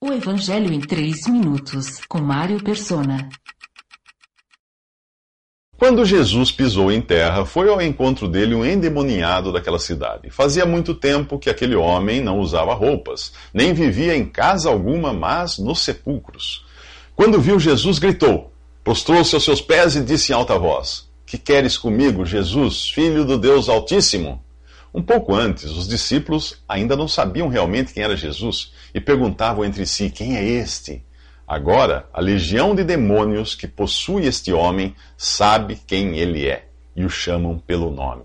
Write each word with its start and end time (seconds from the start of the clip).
O 0.00 0.12
Evangelho 0.12 0.72
em 0.72 0.78
3 0.78 1.26
minutos, 1.26 2.00
com 2.08 2.20
Mário 2.20 2.62
Persona. 2.62 3.28
Quando 5.76 6.04
Jesus 6.04 6.52
pisou 6.52 6.92
em 6.92 7.00
terra, 7.00 7.44
foi 7.44 7.68
ao 7.68 7.82
encontro 7.82 8.28
dele 8.28 8.54
um 8.54 8.64
endemoniado 8.64 9.52
daquela 9.52 9.80
cidade. 9.80 10.30
Fazia 10.30 10.64
muito 10.64 10.94
tempo 10.94 11.36
que 11.36 11.50
aquele 11.50 11.74
homem 11.74 12.20
não 12.20 12.38
usava 12.38 12.74
roupas, 12.74 13.32
nem 13.52 13.74
vivia 13.74 14.16
em 14.16 14.24
casa 14.24 14.68
alguma, 14.68 15.12
mas 15.12 15.58
nos 15.58 15.80
sepulcros. 15.80 16.64
Quando 17.16 17.40
viu 17.40 17.58
Jesus, 17.58 17.98
gritou, 17.98 18.52
prostrou-se 18.84 19.34
aos 19.34 19.42
seus 19.42 19.60
pés 19.60 19.96
e 19.96 20.04
disse 20.04 20.30
em 20.30 20.34
alta 20.36 20.56
voz: 20.56 21.08
Que 21.26 21.36
queres 21.36 21.76
comigo, 21.76 22.24
Jesus, 22.24 22.88
filho 22.88 23.24
do 23.24 23.36
Deus 23.36 23.68
Altíssimo? 23.68 24.40
Um 24.98 25.02
pouco 25.02 25.32
antes, 25.32 25.66
os 25.70 25.86
discípulos 25.86 26.60
ainda 26.68 26.96
não 26.96 27.06
sabiam 27.06 27.46
realmente 27.46 27.94
quem 27.94 28.02
era 28.02 28.16
Jesus 28.16 28.72
e 28.92 29.00
perguntavam 29.00 29.64
entre 29.64 29.86
si: 29.86 30.10
Quem 30.10 30.36
é 30.36 30.42
este? 30.42 31.04
Agora, 31.46 32.08
a 32.12 32.20
legião 32.20 32.74
de 32.74 32.82
demônios 32.82 33.54
que 33.54 33.68
possui 33.68 34.26
este 34.26 34.52
homem 34.52 34.96
sabe 35.16 35.80
quem 35.86 36.18
ele 36.18 36.48
é 36.48 36.66
e 36.96 37.04
o 37.04 37.08
chamam 37.08 37.60
pelo 37.60 37.92
nome. 37.92 38.24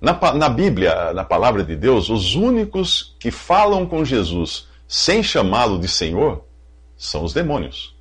Na, 0.00 0.18
na 0.34 0.48
Bíblia, 0.48 1.12
na 1.12 1.22
palavra 1.22 1.62
de 1.62 1.76
Deus, 1.76 2.08
os 2.08 2.34
únicos 2.34 3.14
que 3.20 3.30
falam 3.30 3.86
com 3.86 4.04
Jesus 4.04 4.66
sem 4.88 5.22
chamá-lo 5.22 5.78
de 5.78 5.86
Senhor 5.86 6.44
são 6.96 7.22
os 7.22 7.32
demônios. 7.32 7.94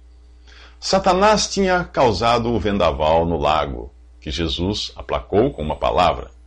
Satanás 0.80 1.48
tinha 1.48 1.84
causado 1.84 2.50
o 2.50 2.60
vendaval 2.60 3.24
no 3.24 3.38
lago, 3.38 3.94
que 4.20 4.32
Jesus 4.32 4.92
aplacou 4.96 5.52
com 5.52 5.62
uma 5.62 5.76
palavra. 5.76 6.39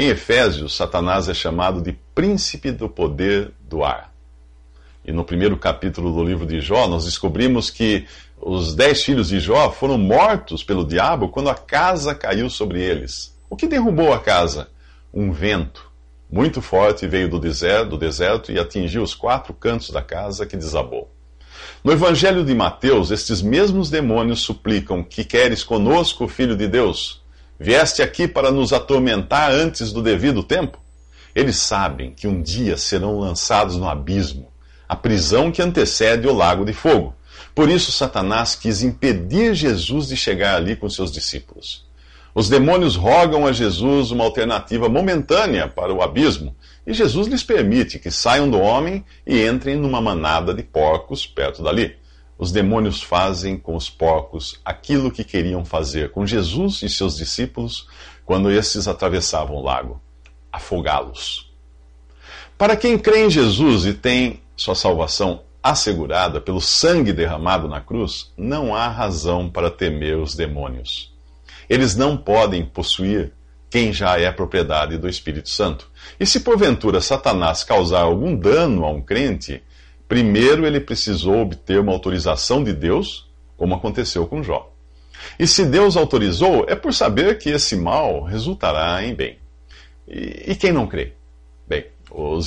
Em 0.00 0.10
Efésios, 0.10 0.76
Satanás 0.76 1.28
é 1.28 1.34
chamado 1.34 1.82
de 1.82 1.90
príncipe 2.14 2.70
do 2.70 2.88
poder 2.88 3.50
do 3.68 3.82
ar. 3.82 4.14
E 5.04 5.10
no 5.10 5.24
primeiro 5.24 5.56
capítulo 5.56 6.12
do 6.12 6.22
livro 6.22 6.46
de 6.46 6.60
Jó, 6.60 6.86
nós 6.86 7.04
descobrimos 7.04 7.68
que 7.68 8.06
os 8.40 8.76
dez 8.76 9.02
filhos 9.02 9.30
de 9.30 9.40
Jó 9.40 9.72
foram 9.72 9.98
mortos 9.98 10.62
pelo 10.62 10.86
diabo 10.86 11.30
quando 11.30 11.50
a 11.50 11.54
casa 11.56 12.14
caiu 12.14 12.48
sobre 12.48 12.80
eles. 12.80 13.36
O 13.50 13.56
que 13.56 13.66
derrubou 13.66 14.12
a 14.12 14.20
casa? 14.20 14.68
Um 15.12 15.32
vento 15.32 15.90
muito 16.30 16.62
forte 16.62 17.04
veio 17.08 17.28
do 17.28 17.40
deserto, 17.40 17.90
do 17.90 17.98
deserto 17.98 18.52
e 18.52 18.58
atingiu 18.60 19.02
os 19.02 19.16
quatro 19.16 19.52
cantos 19.52 19.90
da 19.90 20.00
casa 20.00 20.46
que 20.46 20.56
desabou. 20.56 21.10
No 21.82 21.90
Evangelho 21.90 22.44
de 22.44 22.54
Mateus, 22.54 23.10
estes 23.10 23.42
mesmos 23.42 23.90
demônios 23.90 24.42
suplicam: 24.42 25.02
Que 25.02 25.24
queres 25.24 25.64
conosco, 25.64 26.28
filho 26.28 26.56
de 26.56 26.68
Deus? 26.68 27.20
Vieste 27.60 28.02
aqui 28.02 28.28
para 28.28 28.52
nos 28.52 28.72
atormentar 28.72 29.50
antes 29.50 29.92
do 29.92 30.00
devido 30.00 30.44
tempo? 30.44 30.78
Eles 31.34 31.56
sabem 31.56 32.12
que 32.12 32.28
um 32.28 32.40
dia 32.40 32.76
serão 32.76 33.18
lançados 33.18 33.76
no 33.76 33.88
abismo, 33.88 34.48
a 34.88 34.94
prisão 34.94 35.50
que 35.50 35.60
antecede 35.60 36.28
o 36.28 36.32
lago 36.32 36.64
de 36.64 36.72
fogo. 36.72 37.16
Por 37.56 37.68
isso, 37.68 37.90
Satanás 37.90 38.54
quis 38.54 38.84
impedir 38.84 39.54
Jesus 39.54 40.06
de 40.06 40.16
chegar 40.16 40.54
ali 40.54 40.76
com 40.76 40.88
seus 40.88 41.10
discípulos. 41.10 41.84
Os 42.32 42.48
demônios 42.48 42.94
rogam 42.94 43.44
a 43.44 43.52
Jesus 43.52 44.12
uma 44.12 44.22
alternativa 44.22 44.88
momentânea 44.88 45.66
para 45.66 45.92
o 45.92 46.00
abismo, 46.00 46.54
e 46.86 46.94
Jesus 46.94 47.26
lhes 47.26 47.42
permite 47.42 47.98
que 47.98 48.10
saiam 48.10 48.48
do 48.48 48.60
homem 48.60 49.04
e 49.26 49.44
entrem 49.44 49.74
numa 49.74 50.00
manada 50.00 50.54
de 50.54 50.62
porcos 50.62 51.26
perto 51.26 51.60
dali 51.60 51.96
os 52.38 52.52
demônios 52.52 53.02
fazem 53.02 53.58
com 53.58 53.74
os 53.74 53.90
porcos 53.90 54.60
aquilo 54.64 55.10
que 55.10 55.24
queriam 55.24 55.64
fazer 55.64 56.12
com 56.12 56.24
Jesus 56.24 56.82
e 56.82 56.88
seus 56.88 57.16
discípulos 57.16 57.88
quando 58.24 58.50
esses 58.50 58.86
atravessavam 58.86 59.56
o 59.56 59.62
lago 59.62 60.00
afogá-los. 60.52 61.52
Para 62.56 62.76
quem 62.76 62.98
crê 62.98 63.26
em 63.26 63.30
Jesus 63.30 63.86
e 63.86 63.94
tem 63.94 64.40
sua 64.56 64.74
salvação 64.74 65.42
assegurada 65.62 66.40
pelo 66.40 66.60
sangue 66.60 67.12
derramado 67.12 67.68
na 67.68 67.80
cruz, 67.80 68.32
não 68.36 68.74
há 68.74 68.88
razão 68.88 69.48
para 69.48 69.70
temer 69.70 70.16
os 70.16 70.34
demônios. 70.34 71.14
Eles 71.68 71.94
não 71.94 72.16
podem 72.16 72.64
possuir 72.64 73.32
quem 73.70 73.92
já 73.92 74.18
é 74.18 74.32
propriedade 74.32 74.96
do 74.96 75.08
Espírito 75.08 75.50
Santo. 75.50 75.90
E 76.18 76.24
se 76.24 76.40
porventura 76.40 77.00
Satanás 77.00 77.62
causar 77.62 78.00
algum 78.00 78.34
dano 78.34 78.84
a 78.84 78.90
um 78.90 79.02
crente, 79.02 79.62
Primeiro, 80.08 80.66
ele 80.66 80.80
precisou 80.80 81.42
obter 81.42 81.78
uma 81.78 81.92
autorização 81.92 82.64
de 82.64 82.72
Deus, 82.72 83.28
como 83.56 83.74
aconteceu 83.74 84.26
com 84.26 84.42
Jó. 84.42 84.72
E 85.38 85.46
se 85.46 85.66
Deus 85.66 85.96
autorizou, 85.96 86.64
é 86.66 86.74
por 86.74 86.94
saber 86.94 87.38
que 87.38 87.50
esse 87.50 87.76
mal 87.76 88.22
resultará 88.22 89.04
em 89.04 89.14
bem. 89.14 89.38
E, 90.06 90.52
e 90.52 90.56
quem 90.56 90.72
não 90.72 90.86
crê? 90.86 91.12
Bem, 91.66 91.84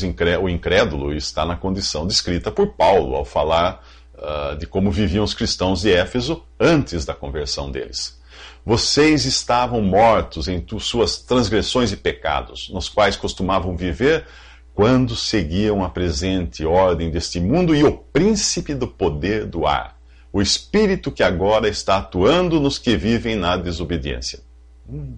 incré 0.04 0.38
o 0.40 0.50
incrédulo 0.50 1.14
está 1.14 1.46
na 1.46 1.56
condição 1.56 2.08
descrita 2.08 2.52
por 2.52 2.74
Paulo 2.74 3.16
ao 3.16 3.24
falar 3.24 3.86
uh, 4.16 4.56
de 4.58 4.66
como 4.66 4.90
viviam 4.90 5.24
os 5.24 5.36
cristãos 5.36 5.82
de 5.82 5.92
Éfeso 5.92 6.44
antes 6.60 7.06
da 7.06 7.14
conversão 7.14 7.70
deles. 7.70 8.20
Vocês 8.66 9.26
estavam 9.26 9.82
mortos 9.82 10.48
em 10.48 10.64
suas 10.80 11.18
transgressões 11.18 11.92
e 11.92 11.98
pecados, 11.98 12.70
nos 12.70 12.90
quais 12.90 13.16
costumavam 13.16 13.76
viver 13.76 14.26
quando 14.74 15.16
seguiam 15.16 15.84
a 15.84 15.90
presente 15.90 16.66
ordem 16.66 17.10
deste 17.10 17.40
mundo 17.40 17.76
e 17.76 17.84
o 17.84 17.92
príncipe 17.92 18.74
do 18.74 18.88
poder 18.88 19.46
do 19.46 19.68
ar, 19.68 19.98
o 20.32 20.42
espírito 20.42 21.12
que 21.12 21.24
agora 21.24 21.68
está 21.68 21.98
atuando 21.98 22.60
nos 22.60 22.78
que 22.78 22.96
vivem 22.96 23.36
na 23.36 23.58
desobediência. 23.58 24.40
Hum. 24.90 25.16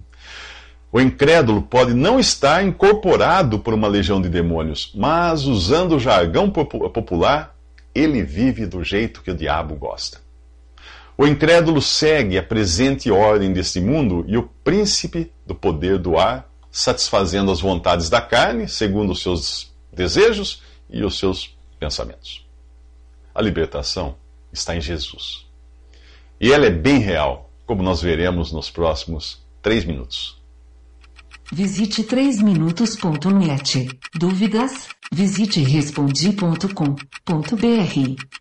O 0.90 1.00
incrédulo 1.00 1.62
pode 1.62 1.92
não 1.92 2.20
estar 2.20 2.64
incorporado 2.64 3.58
por 3.58 3.74
uma 3.74 3.88
legião 3.88 4.22
de 4.22 4.28
demônios, 4.28 4.92
mas 4.94 5.44
usando 5.44 5.96
o 5.96 6.00
jargão 6.00 6.50
popular, 6.50 7.56
ele 7.92 8.22
vive 8.22 8.64
do 8.66 8.82
jeito 8.84 9.22
que 9.22 9.30
o 9.30 9.36
diabo 9.36 9.74
gosta. 9.74 10.18
O 11.16 11.26
incrédulo 11.26 11.80
segue 11.80 12.38
a 12.38 12.42
presente 12.42 13.10
ordem 13.10 13.52
deste 13.52 13.80
mundo 13.80 14.24
e 14.28 14.36
o 14.36 14.48
príncipe 14.64 15.32
do 15.46 15.54
poder 15.54 15.98
do 15.98 16.18
ar 16.18 16.48
satisfazendo 16.74 17.52
as 17.52 17.60
vontades 17.60 18.10
da 18.10 18.20
carne, 18.20 18.68
segundo 18.68 19.12
os 19.12 19.22
seus 19.22 19.72
desejos 19.92 20.60
e 20.90 21.04
os 21.04 21.16
seus 21.16 21.56
pensamentos. 21.78 22.44
A 23.32 23.40
libertação 23.40 24.16
está 24.52 24.74
em 24.74 24.80
Jesus. 24.80 25.46
E 26.40 26.52
ela 26.52 26.66
é 26.66 26.70
bem 26.70 26.98
real, 26.98 27.48
como 27.64 27.80
nós 27.80 28.02
veremos 28.02 28.50
nos 28.50 28.70
próximos 28.70 29.40
três 29.62 29.84
minutos. 29.84 30.42
Visite 31.52 32.02
3minutos.net. 32.02 33.88
Dúvidas? 34.16 34.88
Visite 35.12 35.62
respondi.com.br. 35.62 38.33